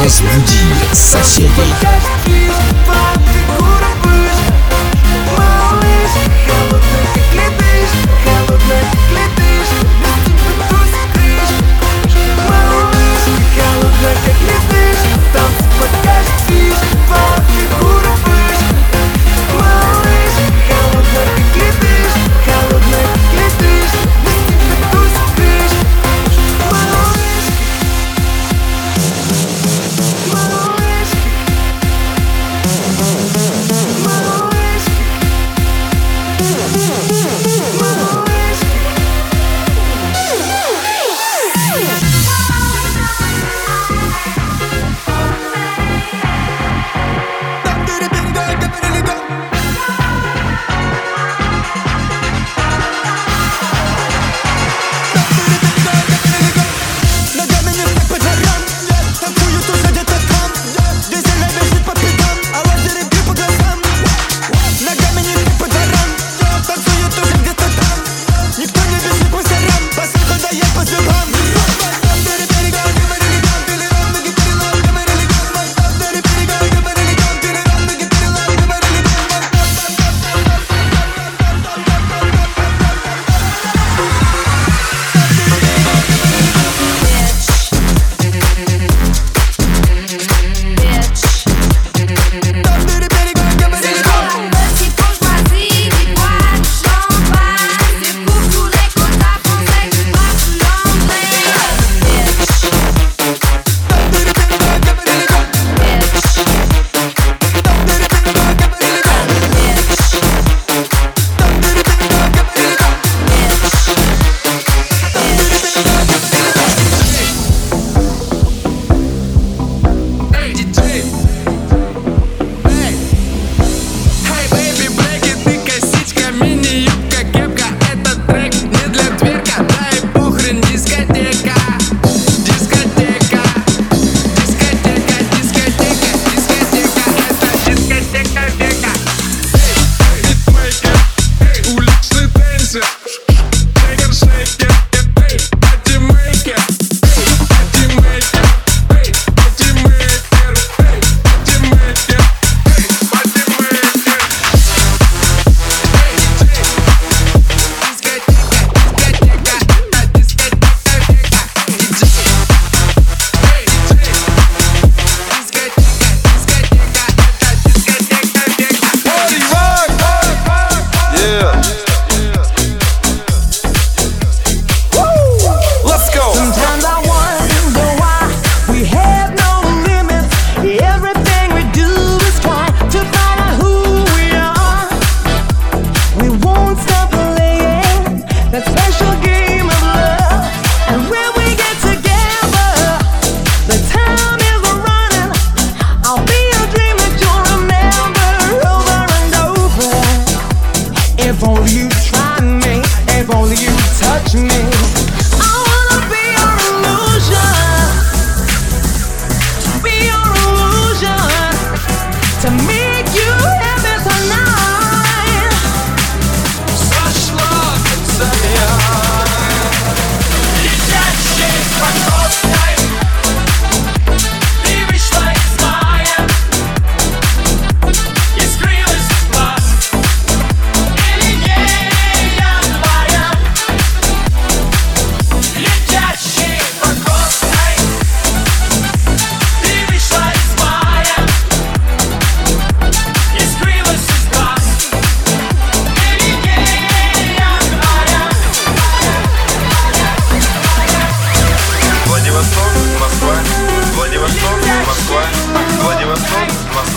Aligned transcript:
Разбуди 0.00 0.94
соседей. 0.94 1.74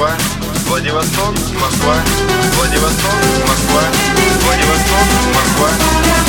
Москва, 0.00 0.16
Владивосток, 0.66 1.34
Москва, 1.60 1.94
Владивосток, 2.56 3.12
Москва, 3.46 3.82
Владивосток, 4.46 5.06
Москва, 5.34 5.68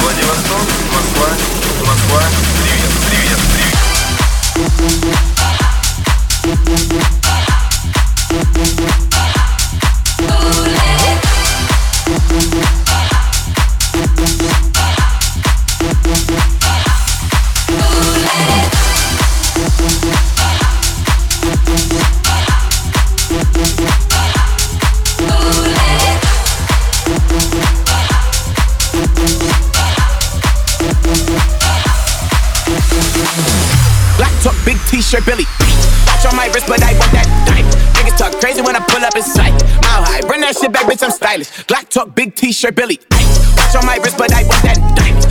Владивосток, 0.01 0.65
Москва, 0.91 1.29
Москва, 1.87 2.21
привет, 2.59 2.91
привет, 3.07 3.39
привет. 8.75 9.00
T-shirt 34.41 35.25
Billy. 35.25 35.45
Watch 36.07 36.25
on 36.25 36.35
my 36.35 36.47
wrist, 36.47 36.67
but 36.67 36.81
I 36.81 36.93
want 36.97 37.11
that 37.13 37.27
diamond. 37.45 37.75
Niggas 37.93 38.17
talk 38.17 38.39
crazy 38.39 38.61
when 38.61 38.75
I 38.75 38.79
pull 38.79 39.03
up 39.05 39.15
in 39.15 39.21
sight. 39.21 39.53
Mile 39.85 40.03
high, 40.03 40.21
bring 40.21 40.41
that 40.41 40.57
shit 40.57 40.71
back, 40.71 40.85
bitch, 40.85 41.03
I'm 41.03 41.11
stylish. 41.11 41.49
Glock 41.65 41.89
talk, 41.89 42.15
big 42.15 42.35
t-shirt 42.35 42.75
Billy. 42.75 42.99
Watch 43.11 43.75
on 43.75 43.85
my 43.85 43.97
wrist, 43.97 44.17
but 44.17 44.33
I 44.33 44.43
want 44.43 44.63
that 44.63 44.77
diamond. 44.95 45.30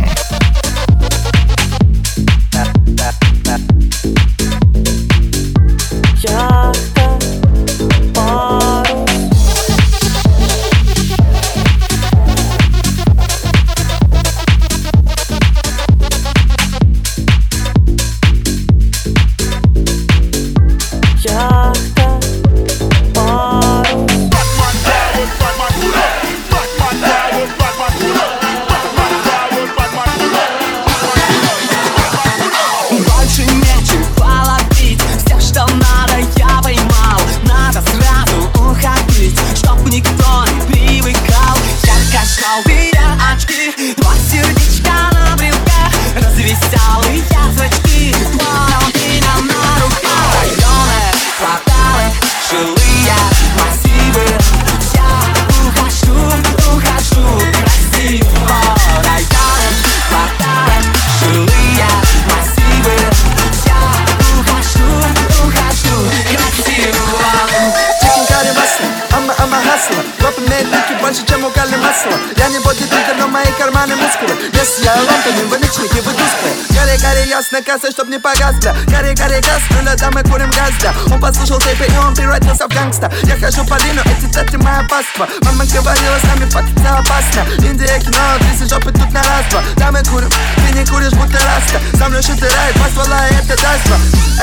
Масло 71.91 72.17
Я 72.37 72.49
не 72.49 72.59
бодибилдер, 72.59 73.15
но 73.17 73.27
мои 73.27 73.45
карманы 73.57 73.95
мускулы. 73.95 74.35
Если 74.53 74.83
я 74.83 74.95
лампами, 74.95 75.43
вы 75.49 75.57
личники, 75.57 75.99
вы 76.01 76.11
тусклые 76.11 76.55
Гори, 76.69 76.97
гори, 76.97 77.29
ясно, 77.29 77.61
касса, 77.61 77.91
чтоб 77.91 78.07
не 78.07 78.19
погас, 78.19 78.55
бля 78.59 78.75
Гори, 78.87 79.13
гори, 79.13 79.41
газ, 79.41 79.61
нуля, 79.71 79.95
да 79.95 80.11
мы 80.11 80.23
курим 80.23 80.49
газ, 80.51 80.71
бля 80.79 80.93
Он 81.13 81.21
послушал 81.21 81.59
тейпы 81.59 81.85
и 81.85 81.97
он 81.97 82.15
превратился 82.15 82.67
в 82.67 82.73
гангста. 82.73 83.11
Я 83.23 83.37
хожу 83.37 83.65
по 83.65 83.77
лину, 83.83 84.01
эти 84.05 84.31
тети 84.31 84.55
моя 84.57 84.85
паства 84.89 85.27
Мама 85.41 85.65
говорила, 85.65 86.17
с 86.19 86.23
нами 86.23 86.49
фактиться 86.49 86.89
опасно. 86.97 87.41
Индия, 87.65 87.99
кино, 87.99 88.37
три 88.39 88.67
жопы 88.67 88.91
тут 88.91 89.11
на 89.11 89.23
раз-два 89.23 89.61
Да 89.77 89.91
мы 89.91 90.03
курим, 90.03 90.29
ты 90.29 90.77
не 90.77 90.85
куришь, 90.85 91.13
будто 91.13 91.39
раста 91.39 91.79
Со 91.97 92.09
мной 92.09 92.21
шуты 92.21 92.47
райд, 92.47 92.75
два 92.75 92.87
ствола, 92.89 93.27
и 93.27 93.33
это 93.35 93.61
даст 93.61 93.87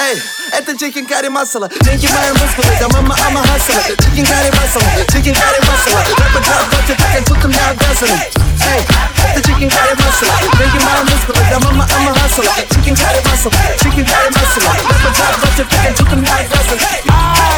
Эй, 0.00 0.22
at 0.54 0.66
the 0.66 0.74
chicken 0.74 1.06
curry 1.06 1.28
masala. 1.28 1.68
Chicken 1.84 2.08
curry 2.08 2.34
masala, 2.38 2.72
the 2.78 2.86
mama 2.92 3.14
I'm 3.18 3.36
a 3.36 3.42
hustler. 3.44 3.82
The 3.88 3.96
chicken 4.02 4.24
curry 4.24 4.50
masala, 4.54 4.88
chicken 5.12 5.34
curry 5.34 5.60
masala. 5.66 6.00
Rapper 6.18 6.42
drop, 6.44 6.70
got 6.70 6.88
your 6.88 6.96
back 6.96 7.16
and 7.16 7.26
took 7.26 7.42
him 7.42 7.52
down 7.52 7.76
dazzling. 7.76 8.20
Hey, 8.62 8.82
the 9.34 9.40
chicken 9.44 9.68
curry 9.68 9.94
masala, 9.98 10.34
chicken 10.38 10.80
curry 10.80 11.04
masala, 11.08 11.40
the 11.50 11.58
mama 11.64 11.84
I'm 11.88 12.08
a 12.08 12.12
hustler. 12.18 12.54
Chicken 12.72 12.94
curry 12.96 13.20
masala, 13.26 13.60
chicken 13.82 14.04
curry 14.06 14.30
masala. 14.32 14.70
Rapper 14.78 15.12
drop, 15.16 15.34
got 15.42 15.58
your 15.58 15.66
back 15.68 15.86
and 15.88 15.94
took 15.96 16.10
him 16.12 16.20
down 16.24 16.42
dazzling. 16.48 17.57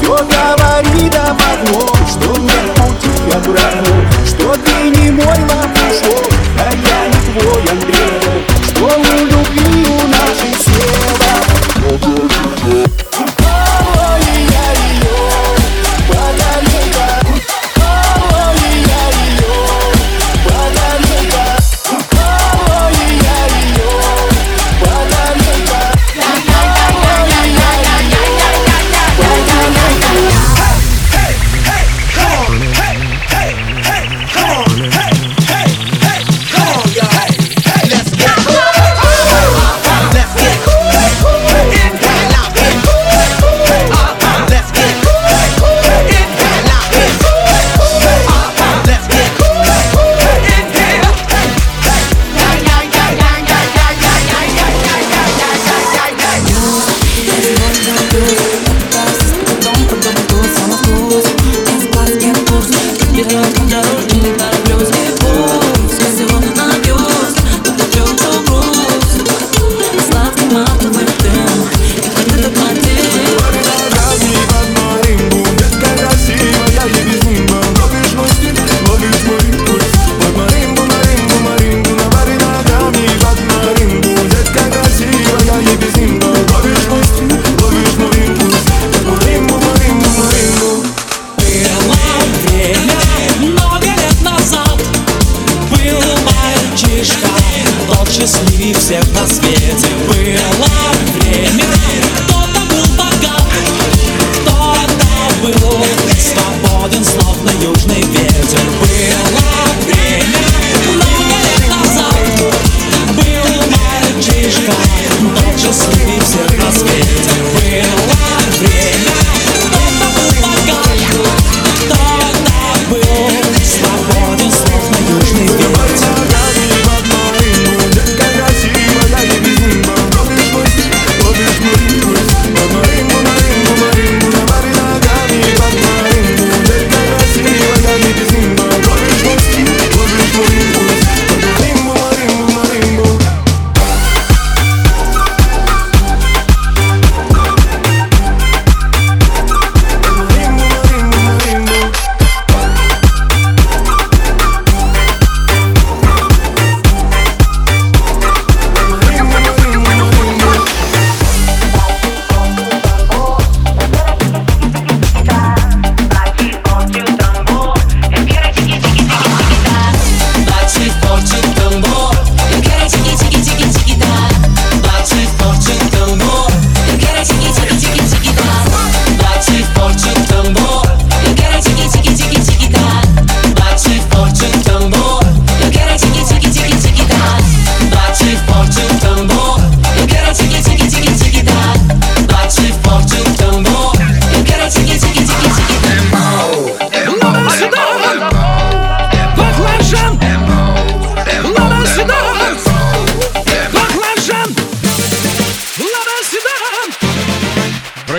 Все 0.00 0.16
говорит 0.16 1.14
об 1.14 1.38
одном, 1.38 1.94
что 2.08 2.40
нет 2.40 2.74
пути 2.74 3.30
обратно 3.34 4.10
Что 4.24 4.54
ты 4.54 4.88
не 4.98 5.10
мой 5.10 5.26
лапушок, 5.26 6.32
а 6.58 6.72
я 6.72 7.06
не 7.06 7.38
твой 7.38 7.60
Андрей. 7.70 8.46
Что 8.64 8.86
у 8.86 9.29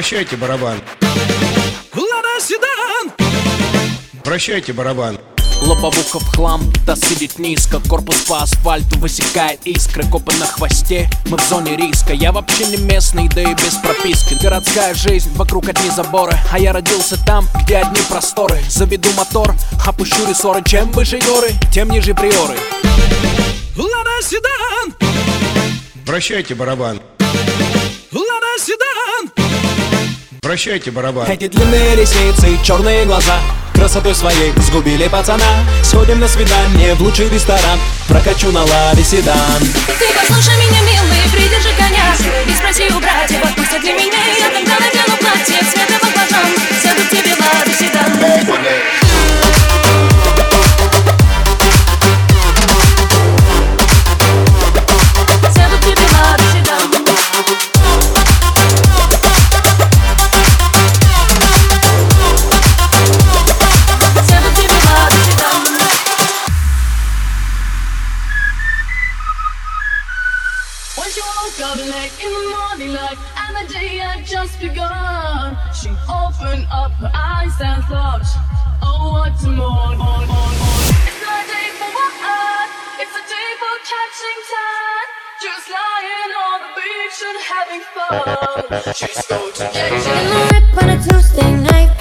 Прощайте, 0.02 0.36
барабан. 0.36 0.82
Лада 1.94 2.40
Седан 2.40 3.12
Прощайте, 4.24 4.74
барабан. 4.74 5.20
Лобовуха 5.62 6.18
в 6.18 6.28
хлам, 6.36 6.74
та 6.88 6.96
сидит 6.96 7.38
низко. 7.38 7.80
Корпус 7.88 8.16
по 8.22 8.42
асфальту 8.42 8.98
высекает 8.98 9.60
искры. 9.66 10.04
Копы 10.06 10.34
на 10.38 10.48
хвосте, 10.48 11.08
мы 11.28 11.38
в 11.38 11.42
зоне 11.48 11.76
риска. 11.76 12.14
Я 12.14 12.32
вообще 12.32 12.66
не 12.66 12.78
местный, 12.78 13.30
да 13.30 13.44
и 13.44 13.54
без 13.54 13.76
прописки. 13.76 14.34
Городская 14.42 14.96
жизнь, 14.96 15.32
вокруг 15.36 15.70
одни 15.70 15.92
заборы. 15.92 16.34
А 16.52 16.58
я 16.58 16.74
родился 16.74 17.24
там, 17.24 17.48
где 17.64 17.78
одни 17.78 18.02
просторы. 18.10 18.60
Заведу 18.70 19.10
мотор, 19.16 19.54
опущу 19.86 20.28
рессоры. 20.28 20.64
Чем 20.66 20.92
выше 20.94 21.20
горы, 21.20 21.52
тем 21.72 21.92
ниже 21.92 22.16
приоры. 22.16 22.58
Лада 23.78 24.24
седан, 24.24 24.96
Прощайте, 26.08 26.56
барабан. 26.56 27.00
Прощайте, 30.52 30.92
барабан. 30.92 31.32
Эти 31.32 31.48
длинные 31.48 31.96
ресницы, 31.96 32.62
черные 32.62 33.06
глаза 33.06 33.40
Красотой 33.74 34.14
своей 34.14 34.52
сгубили 34.58 35.08
пацана. 35.08 35.46
Сходим 35.82 36.20
на 36.20 36.28
свидание 36.28 36.94
в 36.96 37.02
лучший 37.02 37.30
ресторан. 37.30 37.80
Прокачу 38.10 38.52
на 38.52 38.66
лаве 38.66 39.02
седан. 39.02 39.62
Ты 39.88 40.08
послушай 40.14 40.58
меня, 40.58 40.82
милый, 40.82 41.22
придержи 41.32 41.70
коня. 41.78 42.14
И 42.46 42.54
спроси 42.54 42.94
у 42.94 43.00
братьев, 43.00 43.42
отпустят 43.46 43.82
ли 43.82 43.94
меня. 43.94 44.20
Я 44.42 44.50
тогда 44.50 44.74
надену 44.78 45.16
платье 45.22 45.58
цвета 45.72 46.06
баклажан 46.06 46.48
Сяду 46.84 47.02
к 47.02 47.10
тебе 47.10 47.34
лады 47.40 47.74
седан 47.74 49.01
for 84.22 84.28
catching 84.28 84.42
time 84.50 85.10
Just 85.42 85.70
lying 85.70 86.32
on 86.46 86.60
the 86.62 86.70
beach 86.78 87.20
and 87.30 87.40
having 87.52 87.84
fun. 87.94 88.94
She's 88.94 89.26
going 89.28 89.54
to 89.54 89.64
get 89.74 89.92
you 89.92 89.98
In 89.98 90.26
the 90.30 90.40
rip 90.54 90.84
on 90.84 90.90
a 90.90 90.98
Tuesday 91.02 91.52
night, 91.56 92.01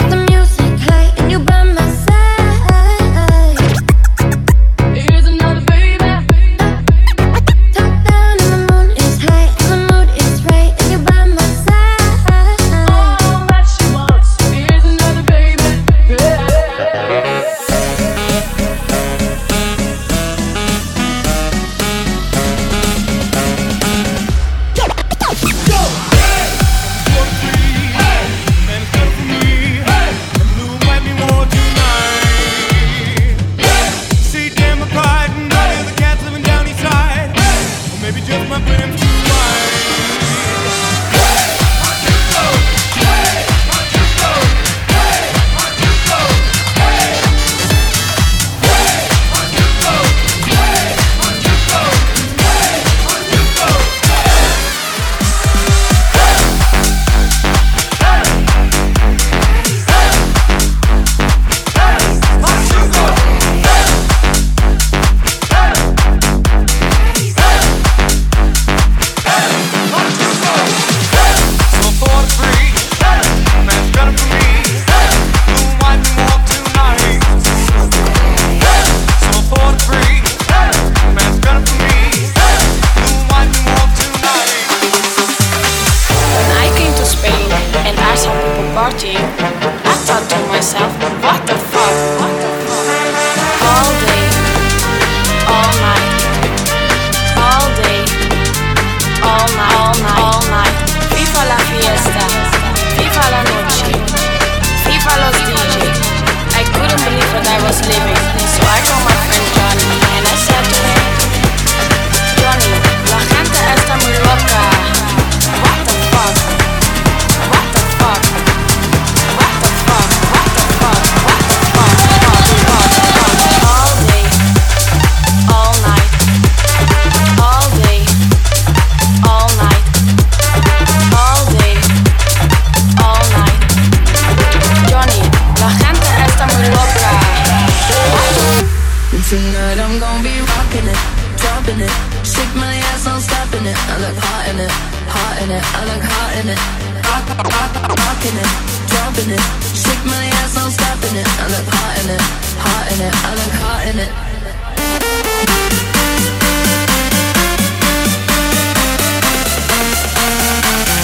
I 151.27 151.47
look 151.49 151.67
hot 151.69 151.99
in 152.03 152.11
it, 152.11 152.21
hot 152.59 152.93
in 152.93 153.01
it. 153.01 153.15
I 153.25 153.35
look 153.35 153.55
hot 153.61 153.87
in 153.91 153.99
it. 153.99 154.13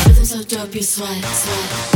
Rhythm 0.08 0.24
so 0.24 0.42
dope, 0.42 0.82
sweat, 0.82 1.24
sweat. 1.24 1.95